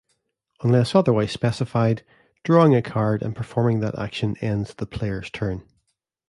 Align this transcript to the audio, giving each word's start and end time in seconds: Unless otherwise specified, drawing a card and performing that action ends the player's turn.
Unless 0.63 0.95
otherwise 0.95 1.31
specified, 1.31 2.03
drawing 2.43 2.73
a 2.73 2.81
card 2.81 3.21
and 3.21 3.35
performing 3.35 3.81
that 3.81 3.99
action 3.99 4.35
ends 4.41 4.73
the 4.73 4.87
player's 4.87 5.29
turn. 5.29 5.61